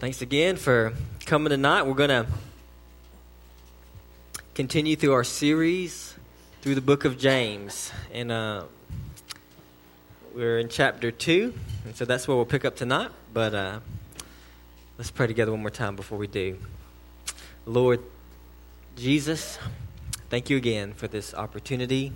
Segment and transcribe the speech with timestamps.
[0.00, 0.94] Thanks again for
[1.26, 1.82] coming tonight.
[1.82, 2.26] We're going to
[4.54, 6.14] continue through our series
[6.62, 7.92] through the book of James.
[8.10, 8.62] And uh,
[10.34, 11.52] we're in chapter 2,
[11.84, 13.10] and so that's where we'll pick up tonight.
[13.34, 13.80] But uh,
[14.96, 16.56] let's pray together one more time before we do.
[17.66, 18.00] Lord
[18.96, 19.58] Jesus,
[20.30, 22.14] thank you again for this opportunity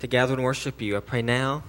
[0.00, 0.98] to gather and worship you.
[0.98, 1.62] I pray now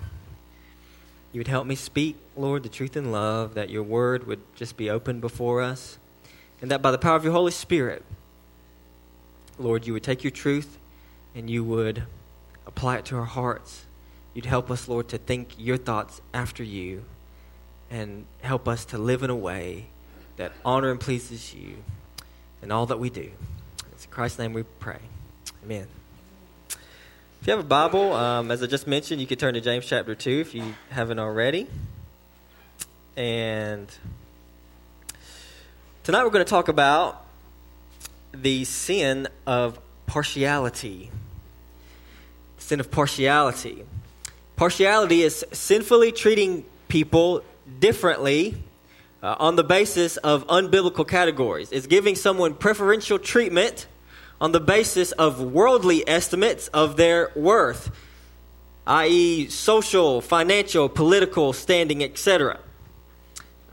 [1.31, 4.75] you would help me speak, Lord, the truth in love, that your word would just
[4.75, 5.97] be open before us,
[6.61, 8.03] and that by the power of your Holy Spirit,
[9.57, 10.77] Lord, you would take your truth
[11.35, 12.03] and you would
[12.67, 13.85] apply it to our hearts.
[14.33, 17.03] You'd help us, Lord, to think your thoughts after you
[17.89, 19.87] and help us to live in a way
[20.37, 21.75] that honor and pleases you
[22.61, 23.29] in all that we do.
[23.91, 24.99] It's in Christ's name we pray.
[25.63, 25.87] Amen.
[27.41, 29.87] If you have a Bible, um, as I just mentioned, you can turn to James
[29.87, 31.65] chapter 2 if you haven't already.
[33.17, 33.87] And
[36.03, 37.25] tonight we're going to talk about
[38.31, 41.09] the sin of partiality.
[42.59, 43.85] Sin of partiality.
[44.55, 47.43] Partiality is sinfully treating people
[47.79, 48.61] differently
[49.23, 51.71] uh, on the basis of unbiblical categories.
[51.71, 53.87] It's giving someone preferential treatment
[54.41, 57.91] on the basis of worldly estimates of their worth,
[58.87, 62.59] i.e., social, financial, political standing, etc.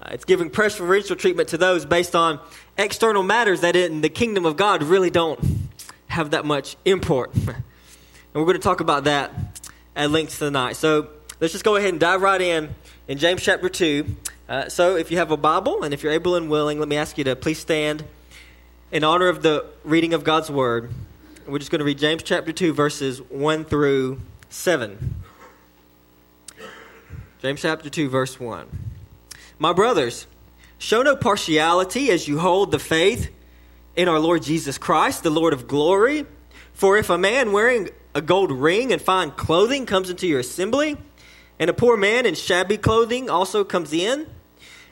[0.00, 2.38] Uh, it's giving preferential treatment to those based on
[2.76, 5.40] external matters that in the kingdom of God really don't
[6.08, 7.34] have that much import.
[7.34, 7.56] and
[8.34, 9.32] we're going to talk about that
[9.96, 10.76] at length tonight.
[10.76, 11.08] So
[11.40, 12.74] let's just go ahead and dive right in
[13.08, 14.04] in James chapter 2.
[14.50, 16.96] Uh, so if you have a Bible and if you're able and willing, let me
[16.96, 18.04] ask you to please stand
[18.90, 20.90] in honor of the reading of God's Word,
[21.46, 25.14] we're just going to read James chapter 2, verses 1 through 7.
[27.42, 28.66] James chapter 2, verse 1.
[29.58, 30.26] My brothers,
[30.78, 33.30] show no partiality as you hold the faith
[33.94, 36.24] in our Lord Jesus Christ, the Lord of glory.
[36.72, 40.96] For if a man wearing a gold ring and fine clothing comes into your assembly,
[41.58, 44.26] and a poor man in shabby clothing also comes in,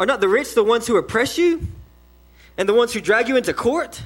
[0.00, 1.68] are not the rich the ones who oppress you
[2.56, 4.02] and the ones who drag you into court?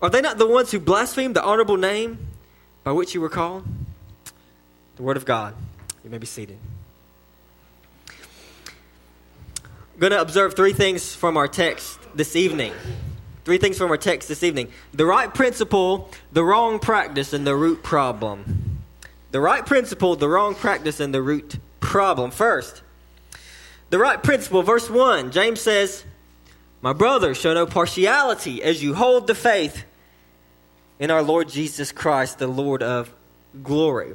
[0.00, 2.18] Are they not the ones who blaspheme the honorable name
[2.84, 3.64] by which you were called?
[4.94, 5.54] The Word of God.
[6.04, 6.58] You may be seated.
[8.08, 12.72] I'm going to observe three things from our text this evening.
[13.44, 17.56] Three things from our text this evening the right principle, the wrong practice, and the
[17.56, 18.80] root problem.
[19.32, 22.30] The right principle, the wrong practice, and the root problem.
[22.30, 22.82] First,
[23.90, 24.62] the right principle.
[24.62, 26.04] Verse 1, James says,
[26.82, 29.84] My brother, show no partiality as you hold the faith
[30.98, 33.12] in our Lord Jesus Christ, the Lord of
[33.62, 34.14] glory.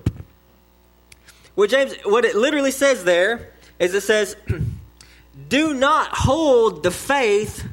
[1.55, 4.35] What James, what it literally says there is it says,
[5.49, 7.67] Do not hold the faith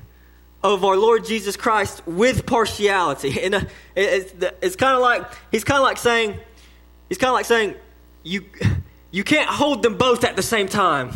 [0.62, 3.41] of our Lord Jesus Christ with partiality.
[3.44, 3.60] And uh,
[3.94, 6.38] it's, it's kind of like he's kind of like saying,
[7.08, 7.75] he's kind of like saying,
[8.22, 8.44] you
[9.10, 11.12] you can't hold them both at the same time.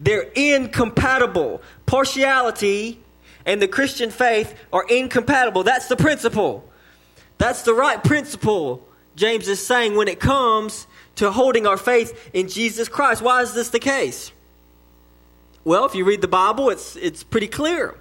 [0.00, 1.62] They're incompatible.
[1.86, 3.00] Partiality
[3.44, 5.62] and the Christian faith are incompatible.
[5.62, 6.68] That's the principle.
[7.38, 12.48] That's the right principle, James is saying, when it comes to holding our faith in
[12.48, 13.22] Jesus Christ.
[13.22, 14.32] Why is this the case?
[15.64, 17.94] Well, if you read the Bible, it's, it's pretty clear.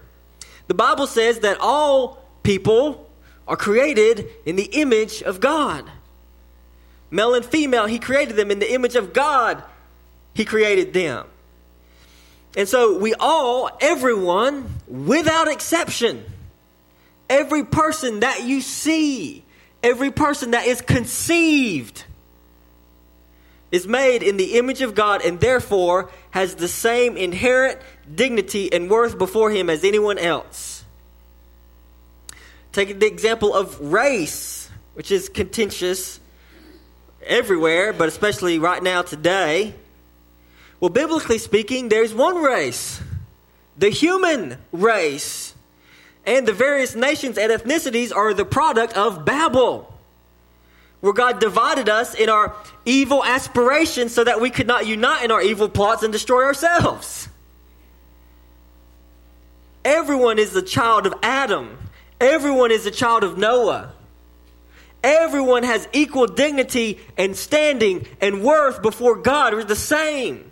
[0.68, 3.10] The Bible says that all people
[3.48, 5.90] are created in the image of God.
[7.12, 9.64] Male and female, He created them in the image of God.
[10.34, 11.26] He created them.
[12.58, 16.26] And so we all, everyone, without exception,
[17.30, 19.44] every person that you see,
[19.84, 22.06] every person that is conceived,
[23.72, 27.80] is made in the image of God and therefore has the same inherent
[28.14, 30.84] dignity and worth before Him as anyone else.
[32.72, 36.20] Take the example of race, which is contentious
[37.24, 39.74] everywhere, but especially right now today.
[40.80, 43.02] Well, biblically speaking, there's one race
[43.80, 45.56] the human race.
[46.26, 49.92] And the various nations and ethnicities are the product of Babel,
[51.00, 52.54] where God divided us in our
[52.86, 57.30] evil aspirations so that we could not unite in our evil plots and destroy ourselves.
[59.86, 61.78] Everyone is the child of Adam.
[62.20, 63.94] Everyone is a child of Noah.
[65.02, 69.54] Everyone has equal dignity and standing and worth before God.
[69.54, 70.49] We're the same.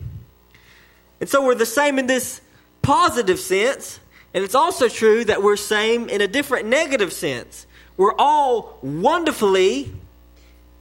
[1.20, 2.42] And so we're the same in this
[2.82, 4.00] positive sense.
[4.34, 7.66] And it's also true that we're same in a different negative sense.
[7.96, 9.94] We're all wonderfully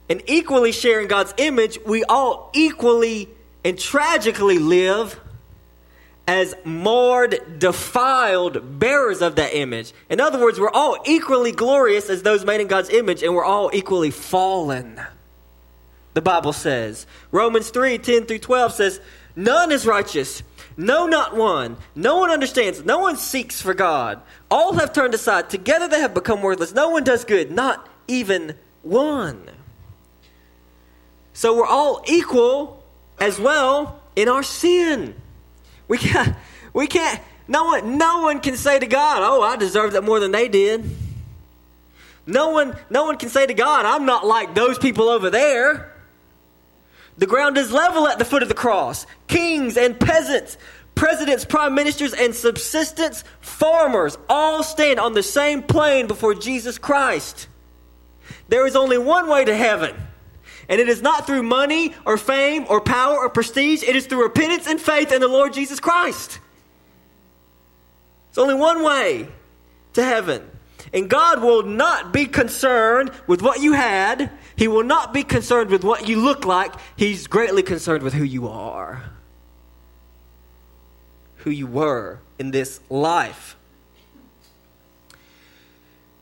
[0.09, 1.79] and equally sharing God's image.
[1.85, 3.29] We all equally
[3.63, 5.19] and tragically live
[6.27, 9.93] as marred, defiled bearers of that image.
[10.09, 13.45] In other words, we're all equally glorious as those made in God's image, and we're
[13.45, 15.01] all equally fallen.
[16.13, 17.07] The Bible says.
[17.31, 19.01] Romans 3 10 through 12 says,
[19.37, 20.41] None is righteous.
[20.75, 21.77] No, not one.
[21.95, 22.83] No one understands.
[22.83, 24.19] No one seeks for God.
[24.49, 25.51] All have turned aside.
[25.51, 26.73] Together they have become worthless.
[26.73, 27.51] No one does good.
[27.51, 29.47] Not even one.
[31.33, 32.83] So we're all equal
[33.19, 35.13] as well in our sin.
[35.87, 36.35] We can't,
[36.73, 40.19] we can't, no one, no one can say to God, oh, I deserve that more
[40.19, 40.83] than they did.
[42.25, 45.93] No one, no one can say to God, I'm not like those people over there.
[47.17, 49.05] The ground is level at the foot of the cross.
[49.27, 50.57] Kings and peasants,
[50.95, 57.47] presidents, prime ministers, and subsistence farmers all stand on the same plane before Jesus Christ.
[58.49, 59.95] There is only one way to heaven.
[60.69, 63.83] And it is not through money or fame or power or prestige.
[63.83, 66.39] It is through repentance and faith in the Lord Jesus Christ.
[68.29, 69.29] It's only one way
[69.93, 70.49] to heaven.
[70.93, 74.29] And God will not be concerned with what you had.
[74.57, 76.73] He will not be concerned with what you look like.
[76.95, 79.03] He's greatly concerned with who you are,
[81.37, 83.55] who you were in this life.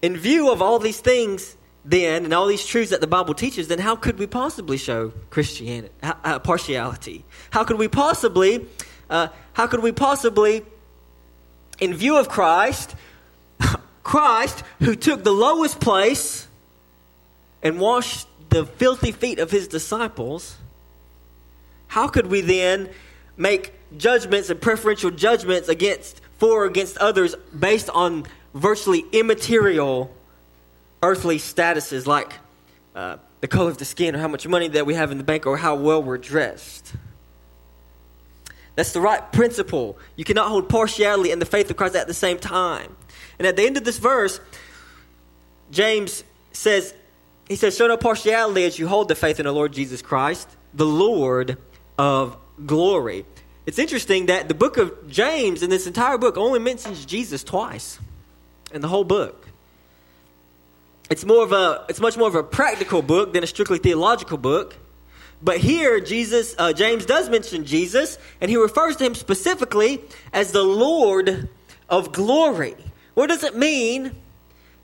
[0.01, 1.55] In view of all these things,
[1.85, 5.13] then and all these truths that the Bible teaches, then how could we possibly show
[5.29, 7.23] Christianity uh, partiality?
[7.51, 8.65] How could we possibly,
[9.09, 10.65] uh, how could we possibly,
[11.79, 12.95] in view of Christ,
[14.03, 16.44] Christ who took the lowest place
[17.65, 20.55] and washed the filthy feet of his disciples,
[21.87, 22.89] how could we then
[23.35, 30.13] make judgments and preferential judgments against for or against others based on virtually immaterial
[31.01, 32.33] earthly statuses like
[32.93, 35.23] uh, the color of the skin or how much money that we have in the
[35.23, 36.93] bank or how well we're dressed.
[38.75, 39.97] That's the right principle.
[40.15, 42.95] You cannot hold partiality in the faith of Christ at the same time.
[43.39, 44.39] And at the end of this verse,
[45.71, 46.93] James says,
[47.47, 50.49] he says, show no partiality as you hold the faith in the Lord Jesus Christ,
[50.73, 51.57] the Lord
[51.97, 53.25] of glory.
[53.65, 57.99] It's interesting that the book of James in this entire book only mentions Jesus twice
[58.73, 59.47] in the whole book.
[61.09, 64.37] It's more of a it's much more of a practical book than a strictly theological
[64.37, 64.75] book.
[65.41, 70.01] But here, Jesus, uh, James does mention Jesus, and he refers to him specifically
[70.33, 71.49] as the Lord
[71.89, 72.75] of glory.
[73.13, 74.11] What does it mean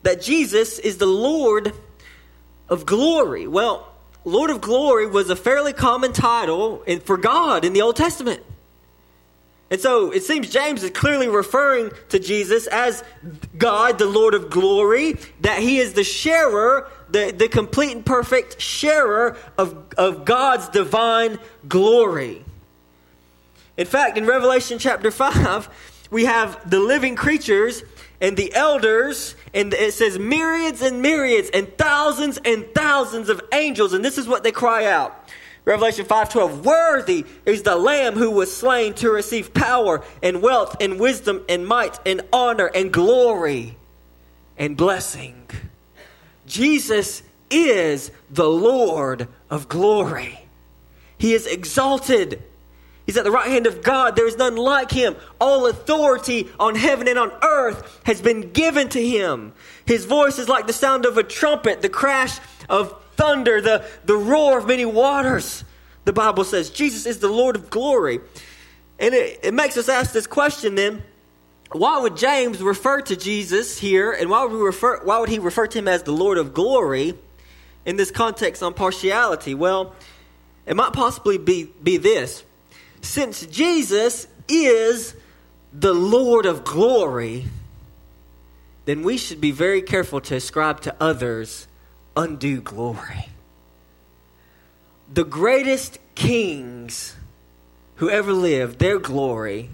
[0.03, 1.73] that Jesus is the Lord
[2.71, 3.45] of glory?
[3.45, 3.87] Well,
[4.25, 8.41] Lord of glory was a fairly common title for God in the Old Testament.
[9.69, 13.03] And so it seems James is clearly referring to Jesus as
[13.57, 18.59] God, the Lord of glory, that he is the sharer, the, the complete and perfect
[18.59, 22.43] sharer of, of God's divine glory.
[23.77, 25.69] In fact, in Revelation chapter 5,
[26.11, 27.83] we have the living creatures
[28.21, 33.93] and the elders, and it says myriads and myriads and thousands and thousands of angels,
[33.93, 35.27] and this is what they cry out.
[35.65, 40.99] Revelation 5:12 Worthy is the lamb who was slain to receive power and wealth and
[40.99, 43.77] wisdom and might and honor and glory
[44.57, 45.47] and blessing.
[46.47, 50.45] Jesus is the Lord of glory.
[51.17, 52.41] He is exalted.
[53.11, 54.15] He's at the right hand of God.
[54.15, 55.17] There is none like him.
[55.41, 59.51] All authority on heaven and on earth has been given to him.
[59.85, 62.39] His voice is like the sound of a trumpet, the crash
[62.69, 65.65] of thunder, the, the roar of many waters.
[66.05, 68.21] The Bible says Jesus is the Lord of glory.
[68.97, 71.03] And it, it makes us ask this question then
[71.73, 75.67] why would James refer to Jesus here, and why would, refer, why would he refer
[75.67, 77.15] to him as the Lord of glory
[77.85, 79.53] in this context on partiality?
[79.53, 79.97] Well,
[80.65, 82.45] it might possibly be, be this.
[83.01, 85.15] Since Jesus is
[85.73, 87.45] the Lord of glory,
[88.85, 91.67] then we should be very careful to ascribe to others
[92.15, 93.29] undue glory.
[95.13, 97.15] The greatest kings
[97.95, 99.69] who ever lived, their glory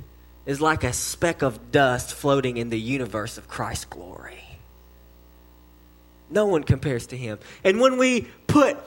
[0.45, 4.43] is like a speck of dust floating in the universe of Christ's glory.
[6.29, 7.39] No one compares to him.
[7.63, 8.77] And when we put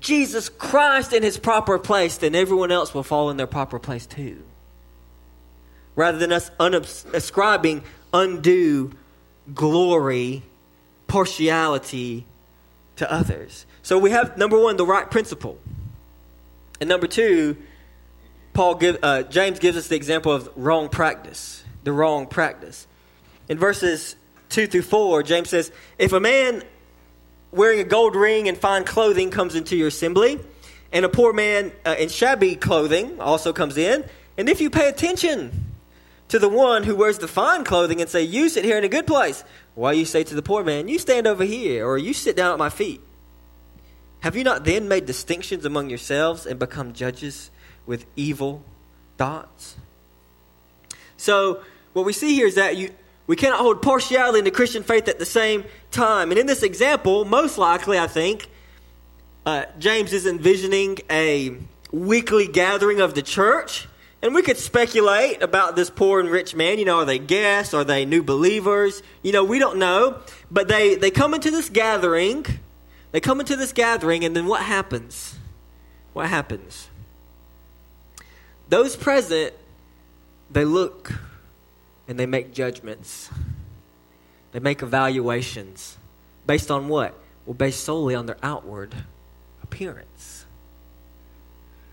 [0.00, 4.06] Jesus Christ in his proper place, then everyone else will fall in their proper place
[4.06, 4.42] too.
[5.94, 6.50] rather than us
[7.14, 8.92] ascribing undue
[9.54, 10.42] glory,
[11.06, 12.26] partiality
[12.96, 13.66] to others.
[13.82, 15.58] So we have number one, the right principle.
[16.80, 17.56] And number two,
[18.52, 22.86] Paul give, uh, James gives us the example of wrong practice, the wrong practice.
[23.48, 24.16] In verses
[24.50, 26.62] 2 through 4, James says, If a man
[27.56, 30.38] wearing a gold ring and fine clothing comes into your assembly,
[30.92, 34.04] and a poor man uh, in shabby clothing also comes in,
[34.36, 35.64] and if you pay attention
[36.28, 38.88] to the one who wears the fine clothing and say, You sit here in a
[38.88, 39.44] good place,
[39.74, 42.52] why you say to the poor man, You stand over here, or you sit down
[42.52, 43.00] at my feet?
[44.20, 47.50] Have you not then made distinctions among yourselves and become judges
[47.86, 48.62] with evil
[49.16, 49.76] thoughts?
[51.16, 52.90] So, what we see here is that you,
[53.26, 56.30] we cannot hold partiality in the Christian faith at the same time.
[56.30, 58.48] And in this example, most likely, I think,
[59.44, 61.56] uh, James is envisioning a
[61.90, 63.88] weekly gathering of the church.
[64.22, 66.78] And we could speculate about this poor and rich man.
[66.78, 67.74] You know, are they guests?
[67.74, 69.02] Are they new believers?
[69.22, 70.20] You know, we don't know.
[70.50, 72.46] But they, they come into this gathering
[73.16, 75.38] they come into this gathering, and then what happens?
[76.12, 76.90] What happens?
[78.68, 79.54] Those present,
[80.50, 81.12] they look
[82.08, 83.30] and they make judgments.
[84.52, 85.96] They make evaluations.
[86.46, 87.14] Based on what?
[87.44, 88.94] Well, based solely on their outward
[89.62, 90.44] appearance.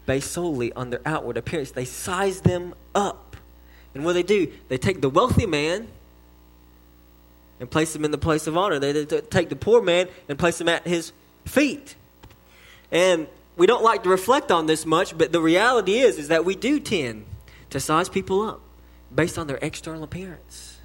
[0.05, 1.71] Based solely on their outward appearance.
[1.71, 3.35] They size them up.
[3.95, 5.87] And what they do, they take the wealthy man
[7.59, 8.79] and place him in the place of honor.
[8.79, 11.11] They, take the poor man and place him at his
[11.45, 11.95] feet.
[12.91, 16.45] And we don't like to reflect on this much, but the reality is is that
[16.45, 17.25] we do tend
[17.69, 18.61] to size people up
[19.13, 20.79] based on their external appearance.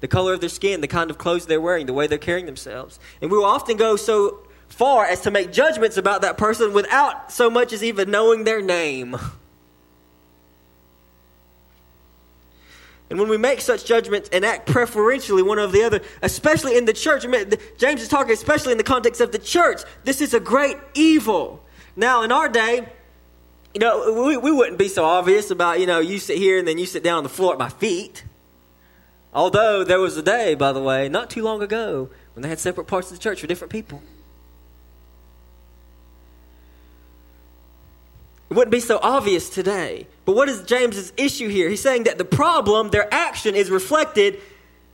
[0.00, 2.46] The color of their skin, the kind of clothes they're wearing, the way they're carrying
[2.46, 2.98] themselves.
[3.22, 7.32] And we will often go so far as to make judgments about that person without
[7.32, 9.16] so much as even knowing their name.
[13.10, 16.84] And when we make such judgments and act preferentially one over the other, especially in
[16.84, 17.24] the church,
[17.78, 21.62] James is talking especially in the context of the church, this is a great evil.
[21.96, 22.88] Now, in our day,
[23.74, 26.66] you know, we, we wouldn't be so obvious about, you know, you sit here and
[26.66, 28.24] then you sit down on the floor at my feet.
[29.32, 32.60] Although there was a day, by the way, not too long ago, when they had
[32.60, 34.00] separate parts of the church for different people.
[38.48, 40.06] It wouldn't be so obvious today.
[40.24, 41.68] But what is James's issue here?
[41.68, 44.40] He's saying that the problem, their action, is reflected,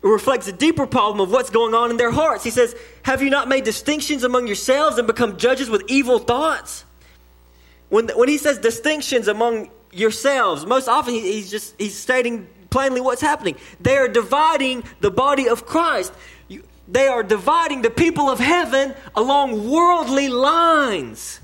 [0.00, 2.44] reflects a deeper problem of what's going on in their hearts.
[2.44, 6.87] He says, Have you not made distinctions among yourselves and become judges with evil thoughts?
[7.90, 13.20] When, when he says distinctions among yourselves, most often he's just he's stating plainly what's
[13.20, 13.56] happening.
[13.80, 16.12] They are dividing the body of Christ.
[16.88, 21.40] They are dividing the people of heaven along worldly lines.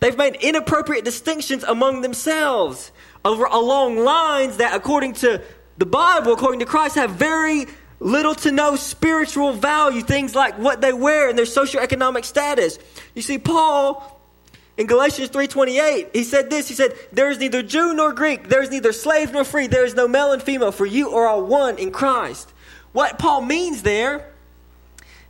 [0.00, 2.92] They've made inappropriate distinctions among themselves
[3.24, 5.40] over, along lines that, according to
[5.78, 7.66] the Bible, according to Christ, have very
[8.00, 10.02] little to no spiritual value.
[10.02, 12.78] Things like what they wear and their socioeconomic status.
[13.14, 14.14] You see, Paul
[14.76, 16.68] in Galatians 3:28, he said this.
[16.68, 19.84] He said, "There is neither Jew nor Greek, there is neither slave nor free, there
[19.84, 22.52] is no male and female, for you are all one in Christ."
[22.92, 24.26] What Paul means there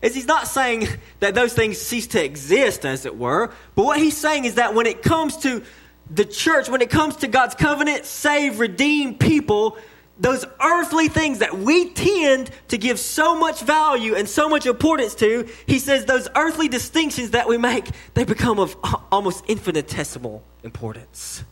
[0.00, 0.88] is he's not saying
[1.20, 4.74] that those things cease to exist, as it were, but what he's saying is that
[4.74, 5.62] when it comes to
[6.10, 9.76] the church, when it comes to God's covenant, save, redeem people,
[10.18, 15.14] those earthly things that we tend to give so much value and so much importance
[15.16, 18.76] to, he says those earthly distinctions that we make, they become of
[19.10, 21.42] almost infinitesimal importance.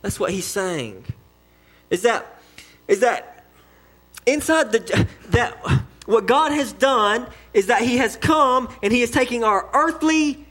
[0.00, 1.04] That's what he's saying.
[1.90, 2.40] Is that
[2.86, 3.44] is that
[4.26, 5.56] inside the that
[6.08, 10.46] what God has done is that He has come and He is taking our earthly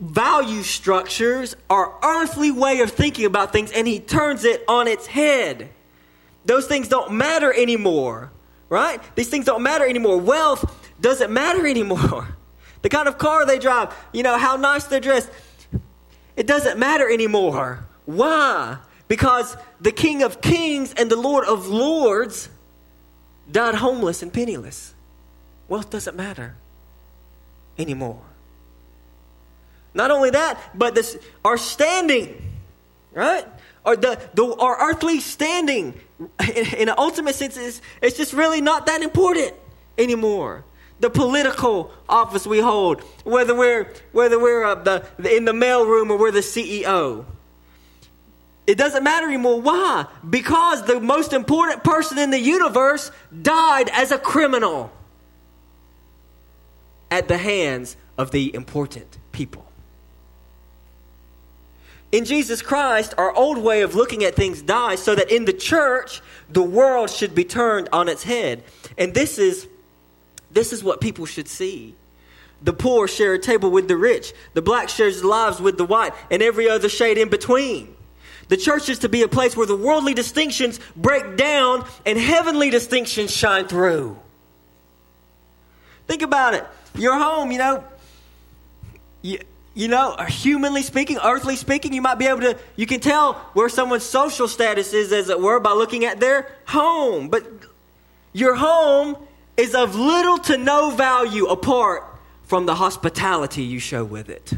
[0.00, 5.06] value structures, our earthly way of thinking about things, and He turns it on its
[5.06, 5.70] head.
[6.44, 8.30] Those things don't matter anymore,
[8.68, 9.00] right?
[9.14, 10.18] These things don't matter anymore.
[10.18, 12.36] Wealth doesn't matter anymore.
[12.82, 15.30] The kind of car they drive, you know, how nice they're dressed,
[16.36, 17.84] it doesn't matter anymore.
[18.04, 18.78] Why?
[19.08, 22.48] Because the King of Kings and the Lord of Lords
[23.50, 24.94] died homeless and penniless.
[25.68, 26.56] Wealth doesn't matter
[27.78, 28.20] anymore.
[29.94, 32.34] Not only that, but this our standing,
[33.12, 33.46] right?
[33.84, 38.60] Or the, the our earthly standing in, in an ultimate sense is it's just really
[38.60, 39.54] not that important
[39.96, 40.64] anymore.
[41.00, 46.18] The political office we hold, whether we're whether we're uh, the, in the mailroom or
[46.18, 47.24] we're the CEO,
[48.66, 49.60] it doesn't matter anymore.
[49.60, 50.06] Why?
[50.28, 53.10] Because the most important person in the universe
[53.42, 54.90] died as a criminal
[57.10, 59.63] at the hands of the important people.
[62.14, 65.52] In Jesus Christ, our old way of looking at things dies so that in the
[65.52, 68.62] church, the world should be turned on its head.
[68.96, 69.66] And this is,
[70.52, 71.96] this is what people should see.
[72.62, 76.12] The poor share a table with the rich, the black shares lives with the white,
[76.30, 77.96] and every other shade in between.
[78.46, 82.70] The church is to be a place where the worldly distinctions break down and heavenly
[82.70, 84.16] distinctions shine through.
[86.06, 86.64] Think about it.
[86.94, 87.82] Your home, you know,
[89.20, 89.40] you,
[89.74, 93.68] you know, humanly speaking, earthly speaking, you might be able to, you can tell where
[93.68, 97.28] someone's social status is, as it were, by looking at their home.
[97.28, 97.44] But
[98.32, 99.16] your home
[99.56, 102.04] is of little to no value apart
[102.44, 104.52] from the hospitality you show with it.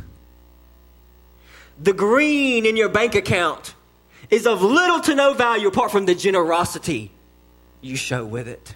[1.78, 3.75] The green in your bank account
[4.30, 7.11] is of little to no value apart from the generosity
[7.80, 8.75] you show with it.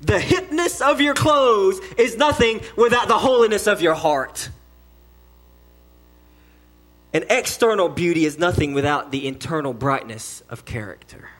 [0.00, 4.50] The hipness of your clothes is nothing without the holiness of your heart.
[7.14, 11.30] And external beauty is nothing without the internal brightness of character.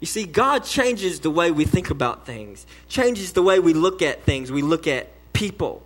[0.00, 4.02] You see, God changes the way we think about things, changes the way we look
[4.02, 5.82] at things, we look at people.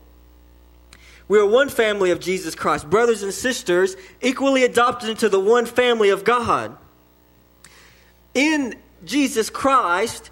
[1.27, 5.67] We are one family of Jesus Christ, brothers and sisters, equally adopted into the one
[5.67, 6.77] family of God.
[8.35, 8.75] In
[9.05, 10.31] Jesus Christ,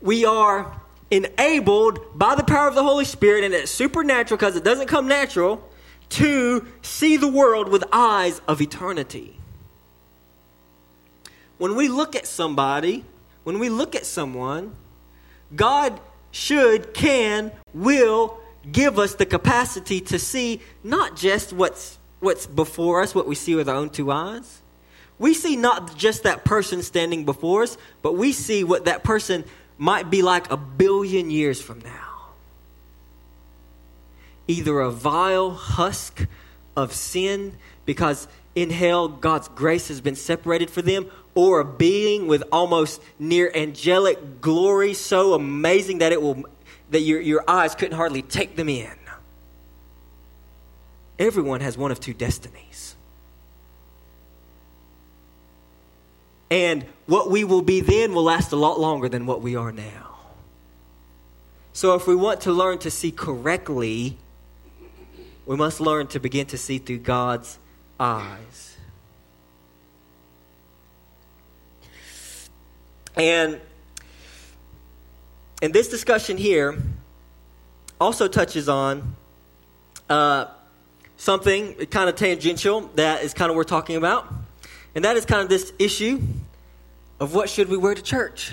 [0.00, 0.80] we are
[1.10, 5.06] enabled by the power of the Holy Spirit, and it's supernatural because it doesn't come
[5.06, 5.66] natural,
[6.14, 9.36] to see the world with eyes of eternity.
[11.58, 13.04] When we look at somebody,
[13.42, 14.76] when we look at someone,
[15.54, 18.38] God should, can, will
[18.70, 23.56] give us the capacity to see not just what's, what's before us, what we see
[23.56, 24.62] with our own two eyes.
[25.18, 29.44] We see not just that person standing before us, but we see what that person
[29.78, 32.03] might be like a billion years from now.
[34.46, 36.26] Either a vile husk
[36.76, 42.26] of sin, because in hell God's grace has been separated for them, or a being
[42.26, 46.44] with almost near angelic glory so amazing that it will
[46.90, 48.94] that your, your eyes couldn't hardly take them in.
[51.18, 52.94] Everyone has one of two destinies.
[56.50, 59.72] And what we will be then will last a lot longer than what we are
[59.72, 60.10] now.
[61.72, 64.16] So, if we want to learn to see correctly,
[65.46, 67.58] we must learn to begin to see through God's
[67.98, 68.76] eyes.
[73.16, 73.60] And
[75.62, 76.76] and this discussion here
[78.00, 79.14] also touches on
[80.10, 80.46] uh,
[81.16, 84.32] something kind of tangential that is kind of we're talking about,
[84.94, 86.20] and that is kind of this issue
[87.20, 88.52] of what should we wear to church.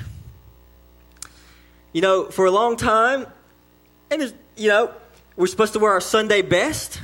[1.92, 3.26] You know, for a long time,
[4.10, 4.94] and you know,
[5.36, 7.00] we're supposed to wear our Sunday best,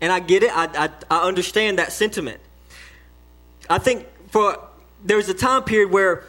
[0.00, 0.56] and I get it.
[0.56, 2.40] I, I, I understand that sentiment.
[3.68, 4.58] I think for
[5.04, 6.24] there was a time period where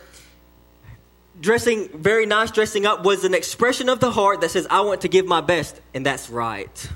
[1.39, 5.01] dressing very nice, dressing up was an expression of the heart that says, I want
[5.01, 5.79] to give my best.
[5.93, 6.89] And that's right.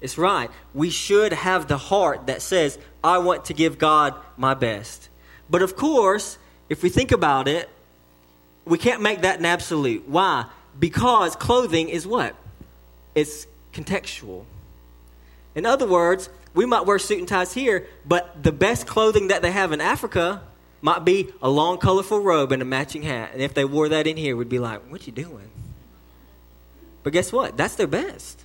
[0.00, 0.50] It's right.
[0.74, 5.08] We should have the heart that says, I want to give God my best.
[5.48, 7.68] But of course, if we think about it,
[8.64, 10.08] we can't make that an absolute.
[10.08, 10.46] Why?
[10.78, 12.34] Because clothing is what?
[13.16, 14.44] It's contextual.
[15.56, 19.42] In other words, we might wear suit and ties here, but the best clothing that
[19.42, 20.42] they have in Africa
[20.82, 23.30] might be a long, colorful robe and a matching hat.
[23.32, 25.50] And if they wore that in here, we'd be like, what you doing?
[27.02, 27.56] But guess what?
[27.56, 28.44] That's their best.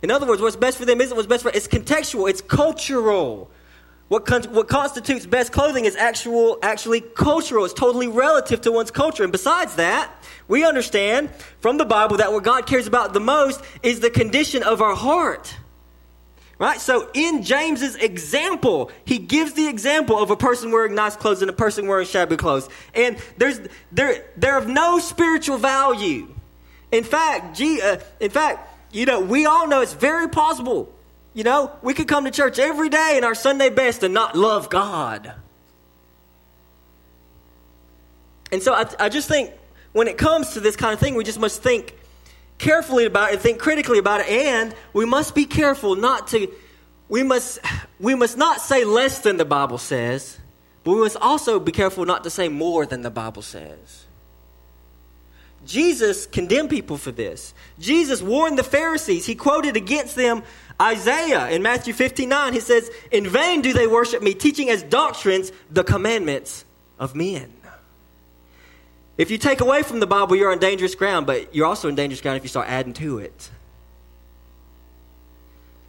[0.00, 3.50] In other words, what's best for them isn't what's best for it's contextual, it's cultural.
[4.10, 7.64] What, con- what constitutes best clothing is actual, actually cultural.
[7.64, 9.22] It's totally relative to one's culture.
[9.22, 10.10] And besides that,
[10.48, 14.64] we understand from the Bible that what God cares about the most is the condition
[14.64, 15.54] of our heart.
[16.58, 16.80] Right?
[16.80, 21.48] So in James's example, he gives the example of a person wearing nice clothes and
[21.48, 22.68] a person wearing shabby clothes.
[22.96, 23.60] And there's
[23.92, 26.34] they're, they're of no spiritual value.
[26.90, 30.92] In fact, gee, uh, in fact, you know, we all know it's very possible.
[31.32, 34.36] You know, we could come to church every day in our Sunday best and not
[34.36, 35.32] love God.
[38.50, 39.52] And so I, I just think
[39.92, 41.94] when it comes to this kind of thing, we just must think
[42.58, 46.52] carefully about it, think critically about it, and we must be careful not to
[47.08, 47.58] we must
[47.98, 50.38] we must not say less than the Bible says,
[50.84, 54.06] but we must also be careful not to say more than the Bible says.
[55.66, 57.52] Jesus condemned people for this.
[57.78, 59.26] Jesus warned the Pharisees.
[59.26, 60.42] He quoted against them
[60.80, 62.52] Isaiah in Matthew 59.
[62.54, 66.64] He says, In vain do they worship me, teaching as doctrines the commandments
[66.98, 67.52] of men.
[69.18, 71.94] If you take away from the Bible, you're on dangerous ground, but you're also in
[71.94, 73.50] dangerous ground if you start adding to it.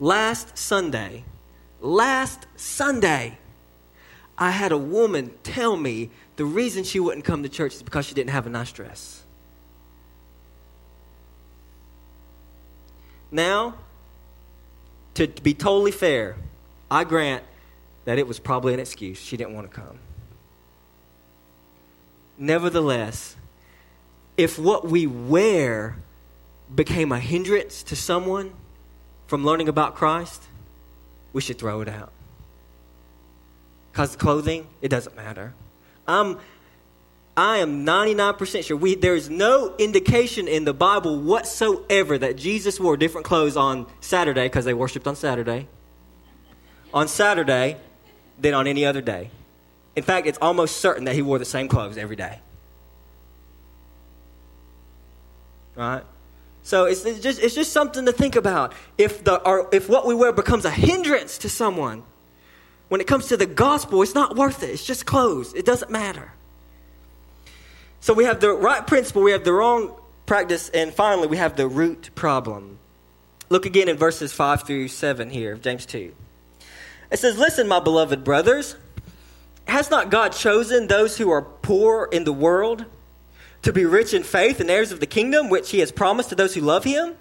[0.02, 1.24] Last Sunday,
[1.80, 3.38] last Sunday,
[4.38, 8.06] I had a woman tell me the reason she wouldn't come to church is because
[8.06, 9.24] she didn't have a nice dress.
[13.32, 13.76] Now,
[15.16, 16.36] to be totally fair,
[16.90, 17.44] I grant
[18.06, 19.20] that it was probably an excuse.
[19.20, 20.00] She didn't want to come.
[22.38, 23.36] Nevertheless,
[24.38, 25.98] if what we wear
[26.74, 28.52] became a hindrance to someone
[29.28, 30.42] from learning about Christ,
[31.34, 32.12] we should throw it out.
[33.92, 35.54] Because clothing, it doesn't matter.
[36.08, 36.40] I'm,
[37.42, 42.80] I am 99% sure we, there is no indication in the Bible whatsoever that Jesus
[42.80, 45.66] wore different clothes on Saturday because they worshiped on Saturday.
[46.94, 47.78] On Saturday
[48.38, 49.32] than on any other day.
[49.96, 52.38] In fact, it's almost certain that he wore the same clothes every day.
[55.76, 56.04] Right?
[56.62, 58.74] So it's, it's, just, it's just something to think about.
[59.00, 62.04] If, the, if what we wear becomes a hindrance to someone,
[62.90, 64.70] when it comes to the gospel, it's not worth it.
[64.70, 66.34] It's just clothes, it doesn't matter.
[68.02, 71.56] So we have the right principle, we have the wrong practice, and finally we have
[71.56, 72.80] the root problem.
[73.50, 76.12] Look again in verses 5 through 7 here of James 2.
[77.12, 78.76] It says, Listen, my beloved brothers,
[79.68, 82.86] has not God chosen those who are poor in the world
[83.62, 86.36] to be rich in faith and heirs of the kingdom which he has promised to
[86.36, 87.14] those who love him?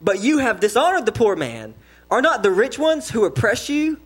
[0.00, 1.74] But you have dishonored the poor man.
[2.08, 3.98] Are not the rich ones who oppress you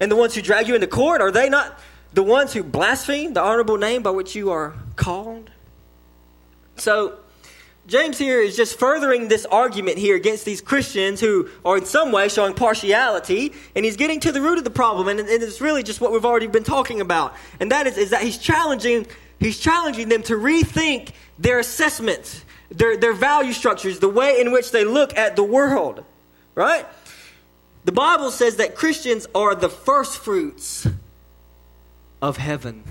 [0.00, 1.20] and the ones who drag you into court?
[1.20, 1.78] Are they not
[2.14, 5.50] the ones who blaspheme the honorable name by which you are called?
[6.80, 7.18] So,
[7.86, 12.12] James here is just furthering this argument here against these Christians who are in some
[12.12, 15.62] way showing partiality, and he's getting to the root of the problem, and, and it's
[15.62, 19.06] really just what we've already been talking about, and that is, is that he's challenging
[19.40, 24.70] he's challenging them to rethink their assessments, their, their value structures, the way in which
[24.70, 26.04] they look at the world,
[26.54, 26.86] right?
[27.84, 30.86] The Bible says that Christians are the first fruits
[32.20, 32.84] of heaven,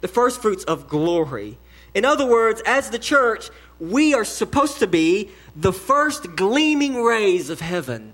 [0.00, 1.58] the first fruits of glory.
[1.96, 3.48] In other words, as the church,
[3.80, 8.12] we are supposed to be the first gleaming rays of heaven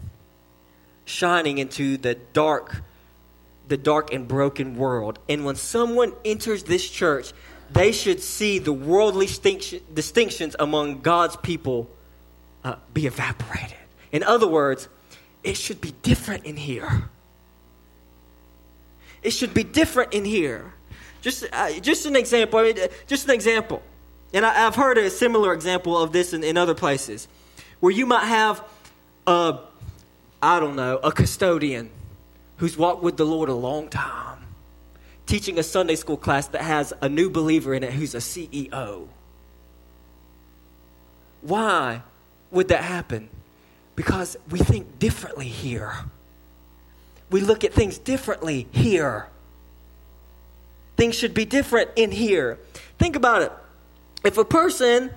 [1.05, 2.83] shining into the dark
[3.67, 5.19] the dark and broken world.
[5.29, 7.33] And when someone enters this church
[7.73, 9.29] they should see the worldly
[9.93, 11.91] distinctions among god's people
[12.63, 13.79] uh, be evaporated.
[14.13, 14.89] In other words
[15.43, 17.09] it should be different in here.
[19.25, 20.75] It should be different in here
[21.23, 23.83] just, uh, just an example I mean, just an example
[24.33, 27.29] and I, have heard a similar example of this in, in other places,
[27.81, 28.65] where you might have
[29.27, 29.59] a,
[30.43, 31.91] I don't know, a custodian
[32.57, 34.39] who's walked with the Lord a long time,
[35.27, 39.09] teaching a Sunday school class that has a new believer in it who's a CEO.
[41.43, 42.03] Why
[42.51, 43.29] would that happen?
[43.97, 45.93] Because we think differently here.
[47.31, 49.27] We look at things differently here.
[50.97, 52.59] Things should be different in here.
[52.99, 53.53] Think about it
[54.25, 55.11] if a person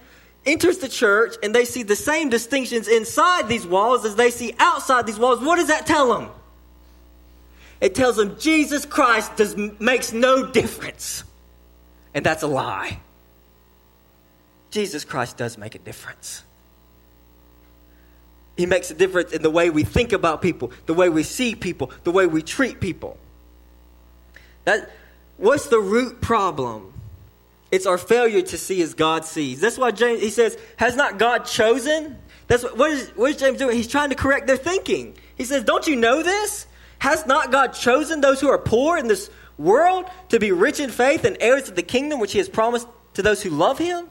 [0.45, 4.53] enters the church and they see the same distinctions inside these walls as they see
[4.59, 6.29] outside these walls, what does that tell them?
[7.81, 11.23] It tells them Jesus Christ does, makes no difference.
[12.13, 12.99] And that's a lie.
[14.71, 16.43] Jesus Christ does make a difference.
[18.57, 21.55] He makes a difference in the way we think about people, the way we see
[21.55, 23.17] people, the way we treat people.
[24.63, 24.89] That,
[25.37, 26.93] what's the root problem?
[27.71, 29.59] It's our failure to see as God sees.
[29.59, 32.17] That's why James he says, "Has not God chosen?"
[32.47, 33.75] That's what what is, what is James doing?
[33.75, 35.15] He's trying to correct their thinking.
[35.35, 36.67] He says, "Don't you know this?
[36.99, 40.89] Has not God chosen those who are poor in this world to be rich in
[40.89, 44.09] faith and heirs of the kingdom which He has promised to those who love Him?"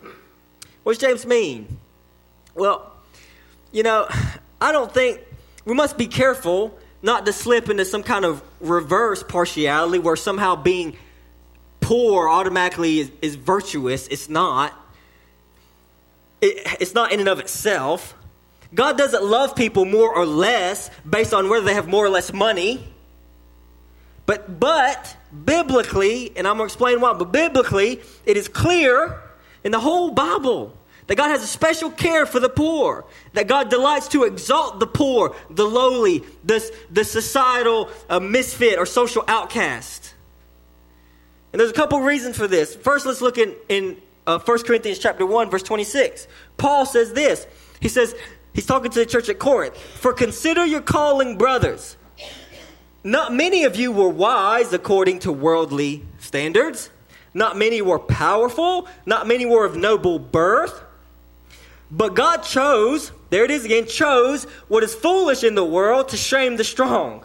[0.83, 1.79] What does James mean?
[2.55, 2.93] Well,
[3.73, 4.07] you know,
[4.61, 5.21] I don't think
[5.65, 10.57] we must be careful not to slip into some kind of reverse partiality where somehow
[10.57, 10.97] being
[11.85, 14.09] poor automatically is, is virtuous.
[14.09, 14.73] It's not.
[16.41, 18.15] It, it's not in and of itself.
[18.75, 22.33] God doesn't love people more or less based on whether they have more or less
[22.33, 22.83] money.
[24.25, 29.21] But but biblically, and I'm going to explain why, but biblically, it is clear
[29.63, 30.75] in the whole Bible
[31.07, 34.87] that God has a special care for the poor, that God delights to exalt the
[34.87, 40.14] poor, the lowly, the, the societal uh, misfit or social outcast.
[41.55, 42.75] And there's a couple reasons for this.
[42.75, 46.27] First, let's look in, in uh, 1 Corinthians chapter 1, verse 26.
[46.57, 47.47] Paul says this.
[47.79, 48.13] He says,
[48.53, 49.77] he's talking to the church at Corinth.
[49.77, 51.97] For consider your calling, brothers.
[53.05, 56.91] Not many of you were wise according to worldly standards.
[57.35, 58.89] Not many were powerful.
[59.07, 60.83] Not many were of noble birth.
[61.89, 66.17] But God chose, there it is again, chose what is foolish in the world to
[66.17, 67.25] shame the strong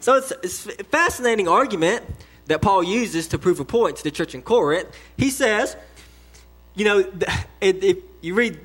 [0.00, 2.04] So it's, it's a fascinating argument
[2.46, 4.88] that Paul uses to prove a point to the church in Corinth.
[5.16, 5.76] He says,
[6.74, 7.04] you know,
[7.60, 8.58] if you read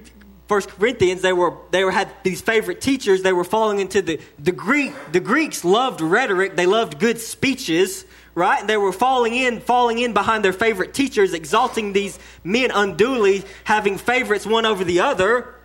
[0.48, 3.24] First Corinthians, they were they were, had these favorite teachers.
[3.24, 4.94] They were falling into the the Greek.
[5.12, 6.56] The Greeks loved rhetoric.
[6.56, 8.66] They loved good speeches, right?
[8.66, 13.98] They were falling in, falling in behind their favorite teachers, exalting these men unduly, having
[13.98, 15.56] favorites one over the other,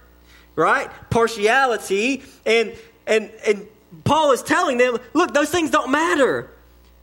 [0.57, 0.91] right?
[1.11, 2.75] Partiality, and
[3.07, 3.69] and and
[4.05, 6.51] Paul is telling them, look, those things don't matter.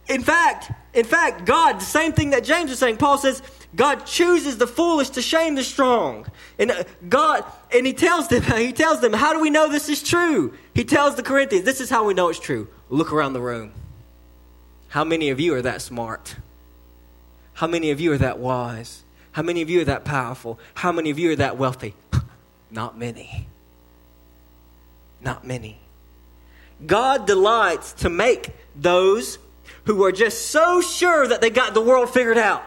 [0.07, 3.41] In fact, in fact, God, the same thing that James is saying, Paul says,
[3.75, 6.25] God chooses the foolish to shame the strong.
[6.57, 9.89] And uh, God, and he tells them, he tells them, how do we know this
[9.89, 10.53] is true?
[10.73, 12.67] He tells the Corinthians, this is how we know it's true.
[12.89, 13.73] Look around the room.
[14.89, 16.37] How many of you are that smart?
[17.53, 19.03] How many of you are that wise?
[19.33, 20.57] How many of you are that powerful?
[20.75, 21.93] How many of you are that wealthy?
[22.71, 23.47] Not many.
[25.21, 25.79] Not many.
[26.85, 29.39] God delights to make those
[29.85, 32.63] who are just so sure that they got the world figured out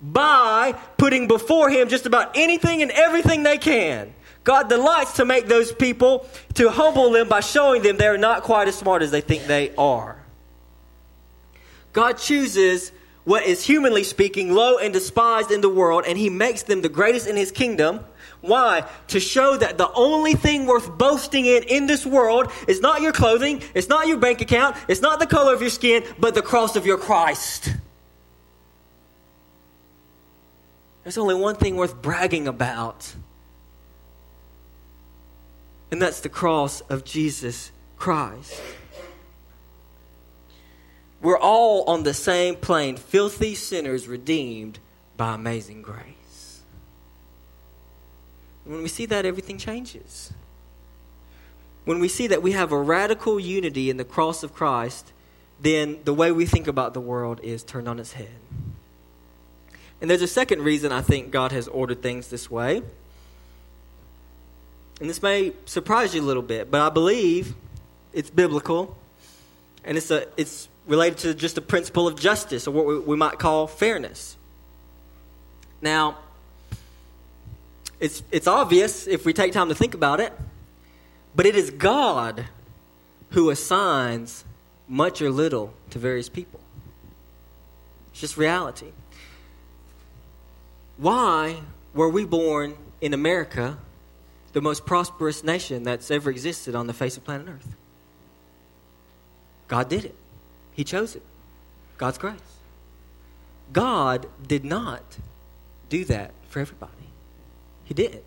[0.00, 4.12] by putting before Him just about anything and everything they can.
[4.42, 8.68] God delights to make those people, to humble them by showing them they're not quite
[8.68, 10.18] as smart as they think they are.
[11.94, 12.92] God chooses
[13.24, 16.90] what is humanly speaking low and despised in the world, and He makes them the
[16.90, 18.04] greatest in His kingdom
[18.44, 18.86] why?
[19.08, 23.12] To show that the only thing worth boasting in in this world is not your
[23.12, 26.42] clothing, it's not your bank account, it's not the color of your skin, but the
[26.42, 27.74] cross of your Christ.
[31.02, 33.14] There's only one thing worth bragging about,
[35.90, 38.60] and that's the cross of Jesus Christ.
[41.22, 44.78] We're all on the same plane, filthy sinners redeemed
[45.16, 46.23] by amazing grace.
[48.64, 50.32] When we see that, everything changes.
[51.84, 55.12] When we see that we have a radical unity in the cross of Christ,
[55.60, 58.28] then the way we think about the world is turned on its head.
[60.00, 62.82] And there's a second reason I think God has ordered things this way.
[65.00, 67.54] And this may surprise you a little bit, but I believe
[68.12, 68.96] it's biblical
[69.84, 73.16] and it's, a, it's related to just a principle of justice or what we, we
[73.16, 74.36] might call fairness.
[75.82, 76.18] Now,
[78.00, 80.32] it's, it's obvious if we take time to think about it,
[81.34, 82.46] but it is God
[83.30, 84.44] who assigns
[84.88, 86.60] much or little to various people.
[88.12, 88.92] It's just reality.
[90.96, 91.56] Why
[91.94, 93.78] were we born in America,
[94.52, 97.74] the most prosperous nation that's ever existed on the face of planet Earth?
[99.66, 100.14] God did it,
[100.72, 101.22] He chose it.
[101.98, 102.38] God's grace.
[103.72, 105.02] God did not
[105.88, 106.92] do that for everybody.
[107.84, 108.22] He didn't.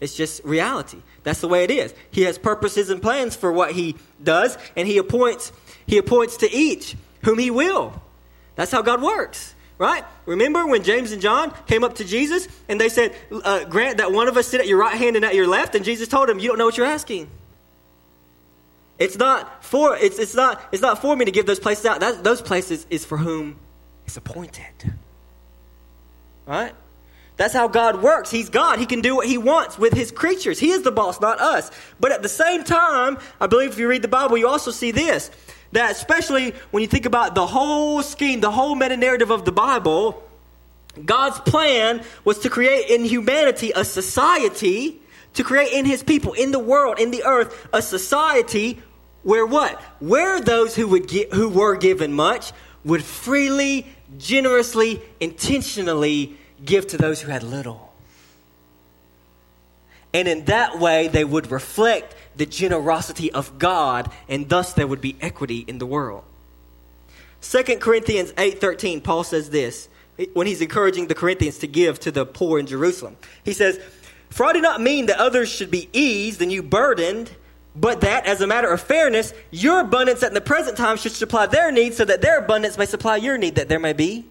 [0.00, 0.98] It's just reality.
[1.22, 1.94] That's the way it is.
[2.10, 5.52] He has purposes and plans for what he does, and he appoints
[5.86, 8.00] he appoints to each whom he will.
[8.56, 10.04] That's how God works, right?
[10.26, 14.12] Remember when James and John came up to Jesus and they said, uh, "Grant that
[14.12, 16.28] one of us sit at your right hand and at your left," and Jesus told
[16.28, 17.28] them, "You don't know what you're asking."
[18.98, 22.00] It's not for it's, it's not it's not for me to give those places out.
[22.00, 23.56] That, those places is for whom
[24.06, 24.92] it's appointed.
[26.46, 26.74] Right?
[27.36, 28.30] That's how God works.
[28.30, 28.78] He's God.
[28.78, 30.58] He can do what He wants with His creatures.
[30.58, 31.70] He is the boss, not us.
[31.98, 34.92] But at the same time, I believe if you read the Bible, you also see
[34.92, 35.30] this
[35.72, 39.50] that especially when you think about the whole scheme, the whole meta narrative of the
[39.50, 40.22] Bible,
[41.04, 45.00] God's plan was to create in humanity a society,
[45.32, 48.80] to create in His people, in the world, in the earth, a society
[49.24, 49.80] where what?
[49.98, 52.52] Where those who would get, who were given much
[52.84, 57.92] would freely, generously, intentionally give to those who had little.
[60.12, 65.00] And in that way, they would reflect the generosity of God, and thus there would
[65.00, 66.22] be equity in the world.
[67.40, 69.88] 2 Corinthians 8:13 Paul says this
[70.32, 73.16] when he's encouraging the Corinthians to give to the poor in Jerusalem.
[73.44, 73.78] He says,
[74.30, 77.32] "For I do not mean that others should be eased and you burdened,
[77.74, 81.46] but that as a matter of fairness, your abundance at the present time should supply
[81.46, 84.26] their needs so that their abundance may supply your need that there may be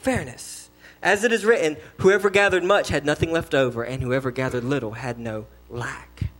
[0.00, 0.61] fairness."
[1.02, 4.92] As it is written, whoever gathered much had nothing left over, and whoever gathered little
[4.92, 6.30] had no lack.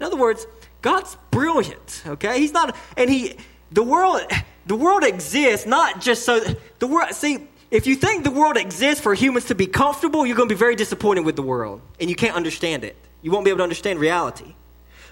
[0.00, 0.46] In other words,
[0.80, 2.40] God's brilliant, okay?
[2.40, 3.36] He's not, and he,
[3.70, 4.22] the world,
[4.66, 6.40] the world exists not just so
[6.78, 7.12] the world.
[7.12, 10.54] See, if you think the world exists for humans to be comfortable, you're going to
[10.54, 12.96] be very disappointed with the world, and you can't understand it.
[13.20, 14.54] You won't be able to understand reality.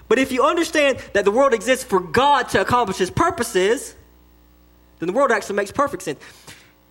[0.07, 3.95] But if you understand that the world exists for God to accomplish His purposes,
[4.99, 6.19] then the world actually makes perfect sense.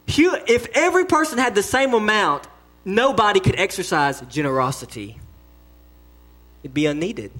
[0.06, 2.46] If every person had the same amount,
[2.84, 5.18] nobody could exercise generosity.
[6.62, 7.30] It'd be unneeded.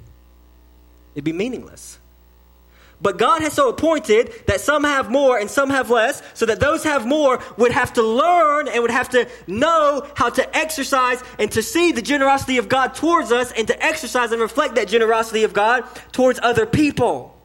[1.15, 1.99] It'd be meaningless.
[3.01, 6.61] But God has so appointed that some have more and some have less, so that
[6.61, 11.23] those have more would have to learn and would have to know how to exercise
[11.39, 14.89] and to see the generosity of God towards us and to exercise and reflect that
[14.89, 17.37] generosity of God towards other people.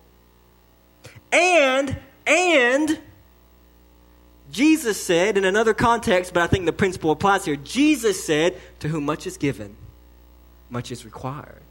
[1.31, 2.99] And, and,
[4.51, 7.55] Jesus said in another context, but I think the principle applies here.
[7.55, 9.75] Jesus said, To whom much is given,
[10.69, 11.61] much is required.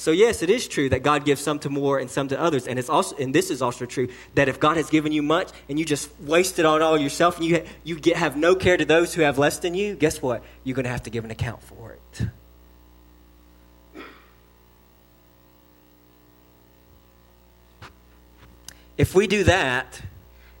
[0.00, 2.66] So yes, it is true that God gives some to more and some to others,
[2.66, 5.50] and it's also and this is also true that if God has given you much
[5.68, 8.78] and you just waste it on all yourself and you you get have no care
[8.78, 10.42] to those who have less than you, guess what?
[10.64, 12.28] You're going to have to give an account for it.
[18.96, 20.00] If we do that,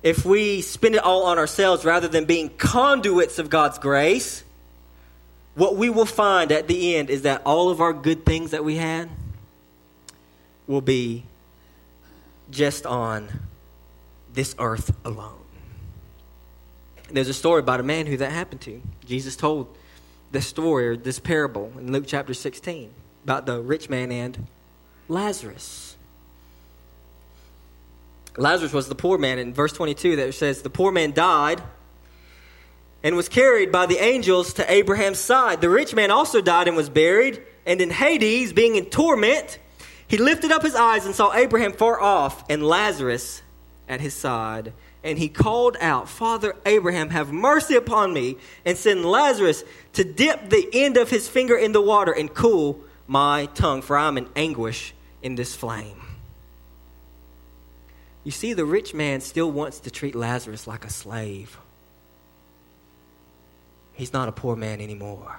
[0.02, 4.44] if we spend it all on ourselves rather than being conduits of God's grace,
[5.54, 8.64] what we will find at the end is that all of our good things that
[8.64, 9.10] we had
[10.66, 11.24] will be
[12.50, 13.28] just on
[14.32, 15.34] this earth alone.
[17.10, 18.80] There's a story about a man who that happened to.
[19.04, 19.76] Jesus told
[20.30, 22.90] this story or this parable in Luke chapter 16
[23.24, 24.46] about the rich man and
[25.08, 25.89] Lazarus.
[28.40, 29.38] Lazarus was the poor man.
[29.38, 31.62] In verse 22, that says, The poor man died
[33.02, 35.60] and was carried by the angels to Abraham's side.
[35.60, 37.42] The rich man also died and was buried.
[37.66, 39.58] And in Hades, being in torment,
[40.08, 43.42] he lifted up his eyes and saw Abraham far off and Lazarus
[43.88, 44.72] at his side.
[45.04, 50.48] And he called out, Father Abraham, have mercy upon me, and send Lazarus to dip
[50.50, 54.18] the end of his finger in the water and cool my tongue, for I am
[54.18, 56.09] in anguish in this flame.
[58.24, 61.58] You see, the rich man still wants to treat Lazarus like a slave.
[63.94, 65.38] He's not a poor man anymore.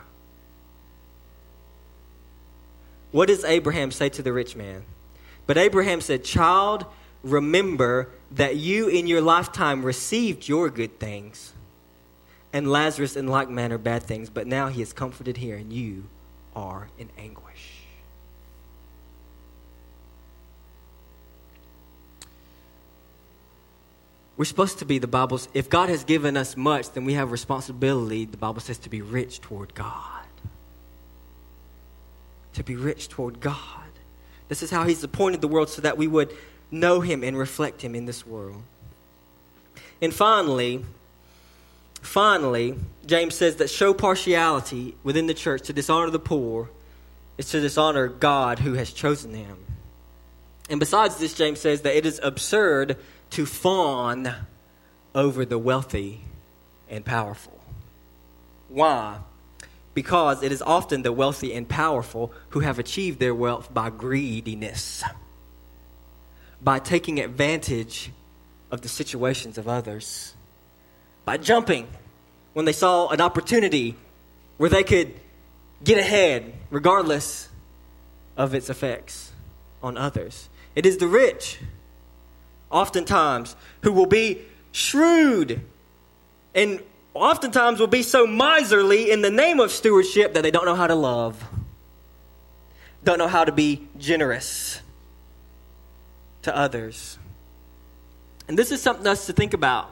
[3.12, 4.84] What does Abraham say to the rich man?
[5.46, 6.86] But Abraham said, Child,
[7.24, 11.54] remember that you in your lifetime received your good things,
[12.54, 16.06] and Lazarus in like manner bad things, but now he is comforted here, and you
[16.56, 17.51] are in anguish.
[24.42, 27.32] We're supposed to be the Bible's, if God has given us much, then we have
[27.32, 30.22] responsibility, the Bible says, to be rich toward God
[32.54, 33.58] to be rich toward God.
[34.50, 36.36] This is how He's appointed the world so that we would
[36.70, 38.64] know Him and reflect Him in this world.
[40.02, 40.84] And finally,
[42.02, 42.76] finally,
[43.06, 46.70] James says that show partiality within the church to dishonor the poor
[47.38, 49.58] is to dishonor God who has chosen them.
[50.70, 52.98] And besides this, James says that it is absurd
[53.32, 54.34] to fawn
[55.14, 56.22] over the wealthy
[56.90, 57.60] and powerful.
[58.70, 59.20] Why?
[59.94, 65.04] because it is often the wealthy and powerful who have achieved their wealth by greediness,
[66.62, 68.12] by taking advantage
[68.70, 70.34] of the situations of others,
[71.26, 71.88] by jumping
[72.54, 73.96] when they saw an opportunity
[74.58, 75.14] where they could
[75.84, 77.50] get ahead regardless
[78.38, 79.32] of its effects
[79.84, 80.48] on others.
[80.74, 81.60] It is the rich,
[82.72, 85.62] oftentimes, who will be shrewd
[86.56, 86.82] and
[87.14, 90.88] oftentimes will be so miserly in the name of stewardship that they don't know how
[90.88, 91.44] to love,
[93.04, 94.82] don't know how to be generous
[96.44, 97.18] to others.
[98.48, 99.90] And this is something else to think about.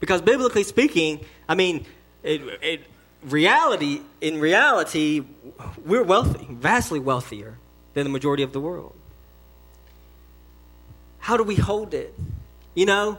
[0.00, 1.86] Because biblically speaking, I mean,
[2.22, 2.80] it, it,
[3.22, 5.22] reality, in reality,
[5.84, 7.58] we're wealthy, vastly wealthier
[7.94, 8.94] than the majority of the world.
[11.26, 12.14] How do we hold it?
[12.74, 13.18] You know,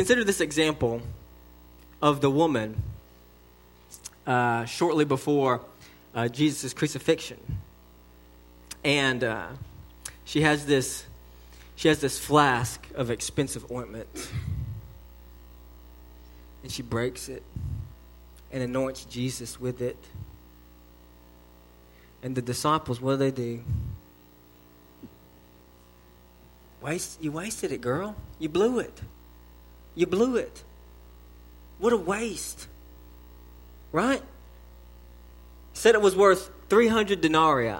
[0.00, 1.02] Consider this example
[2.00, 2.82] of the woman
[4.26, 5.60] uh, shortly before
[6.14, 7.36] uh, Jesus' crucifixion.
[8.82, 9.48] And uh,
[10.24, 11.04] she has this
[11.76, 14.08] she has this flask of expensive ointment.
[16.62, 17.42] And she breaks it
[18.50, 19.98] and anoints Jesus with it.
[22.22, 23.64] And the disciples, what do they do?
[26.80, 28.14] Waste, you wasted it, girl.
[28.38, 29.00] You blew it.
[29.94, 30.62] You blew it.
[31.78, 32.68] What a waste.
[33.92, 34.22] Right?
[35.74, 37.76] Said it was worth 300 denarii.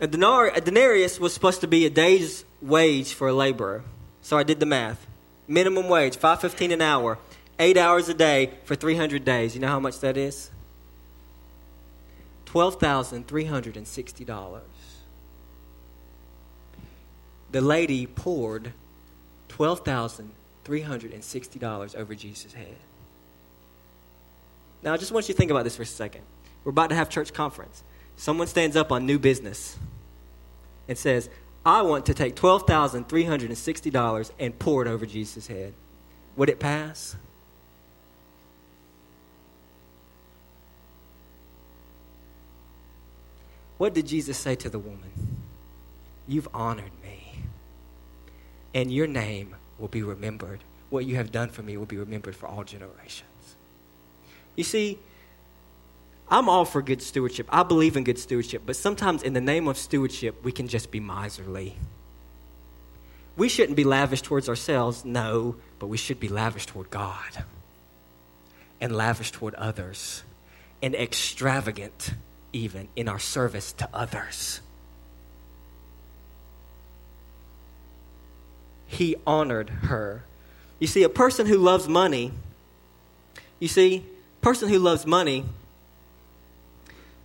[0.00, 3.82] a denarius was supposed to be a day's wage for a laborer.
[4.22, 5.06] So I did the math.
[5.46, 7.18] Minimum wage, 515 an hour,
[7.58, 9.54] 8 hours a day for 300 days.
[9.54, 10.50] You know how much that is?
[12.46, 14.60] $12,360.
[17.50, 18.72] The lady poured
[19.48, 20.30] twelve thousand
[20.64, 22.76] three hundred and sixty dollars over Jesus' head.
[24.82, 26.22] Now, I just want you to think about this for a second.
[26.64, 27.82] We're about to have church conference.
[28.16, 29.76] Someone stands up on new business
[30.86, 31.28] and says,
[31.64, 35.74] I want to take $12,360 and pour it over Jesus' head.
[36.36, 37.16] Would it pass?
[43.76, 45.38] What did Jesus say to the woman?
[46.26, 47.27] You've honored me,
[48.74, 50.60] and your name will be remembered.
[50.90, 53.28] What you have done for me will be remembered for all generations.
[54.56, 54.98] You see,
[56.30, 57.46] I'm all for good stewardship.
[57.50, 60.90] I believe in good stewardship, but sometimes in the name of stewardship, we can just
[60.90, 61.76] be miserly.
[63.36, 67.44] We shouldn't be lavish towards ourselves, no, but we should be lavish toward God
[68.80, 70.22] and lavish toward others
[70.82, 72.14] and extravagant
[72.52, 74.60] even in our service to others.
[78.88, 80.24] He honored her.
[80.80, 82.32] You see, a person who loves money,
[83.60, 84.04] you see,
[84.40, 85.44] person who loves money,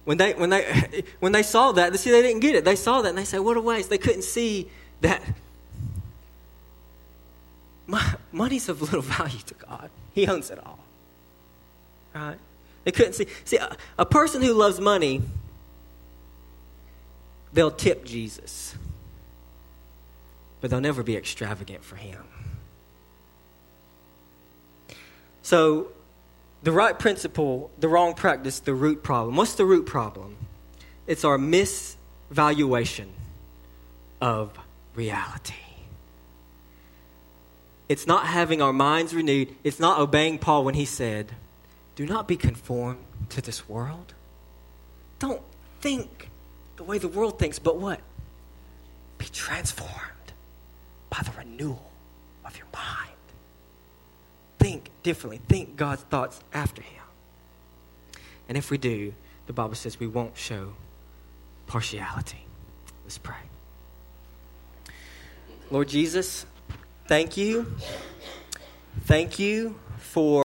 [0.05, 2.66] when they when they when they saw that, see they didn't get it.
[2.66, 4.70] They saw that and they said, "What a waste!" They couldn't see
[5.01, 5.22] that
[8.32, 9.89] money's of little value to God.
[10.14, 10.80] He owns it all.
[12.14, 12.38] Right?
[12.84, 13.28] They couldn't see.
[13.45, 15.22] See, a, a person who loves money,
[17.53, 18.76] they'll tip Jesus,
[20.64, 22.24] but they'll never be extravagant for Him.
[25.41, 25.89] So
[26.64, 29.36] the right principle, the wrong practice, the root problem.
[29.36, 30.38] What's the root problem?
[31.05, 33.07] It's our misvaluation
[34.22, 34.57] of
[34.95, 35.55] reality.
[37.89, 39.53] It's not having our minds renewed.
[39.66, 41.34] It's not obeying Paul when he said,
[41.97, 44.14] Do not be conformed to this world.
[45.20, 45.41] Don't
[45.82, 46.30] think
[46.78, 47.99] the way the world thinks, but what?
[49.18, 50.12] Be transformed
[51.14, 51.91] by the renewal
[52.43, 53.11] of your mind
[54.57, 57.03] think differently, think God's thoughts after Him.
[58.49, 59.14] And if we do,
[59.45, 60.74] the Bible says we won't show
[61.68, 62.43] partiality.
[63.03, 63.43] Let's pray.
[65.70, 66.45] Lord Jesus,
[67.07, 67.68] thank you.
[69.01, 70.41] Thank you for.